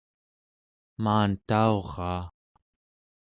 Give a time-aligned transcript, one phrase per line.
[1.03, 2.23] maantauraa